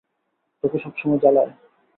[0.63, 1.51] তোকে সবসময় জ্বালায়!